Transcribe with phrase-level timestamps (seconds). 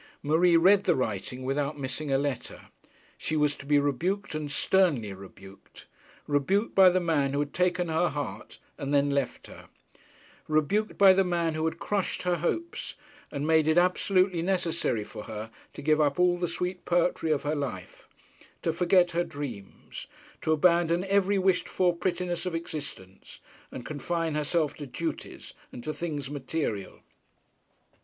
[0.23, 2.59] Marie read the writing without missing a letter.
[3.19, 5.85] She was to be rebuked, and sternly rebuked;
[6.25, 9.69] rebuked by the man who had taken her heart, and then left her;
[10.47, 12.95] rebuked by the man who had crushed her hopes
[13.31, 17.43] and made it absolutely necessary for her to give up all the sweet poetry of
[17.43, 18.09] her life,
[18.63, 20.07] to forget her dreams,
[20.41, 23.39] to abandon every wished for prettiness of existence,
[23.71, 27.01] and confine herself to duties and to things material!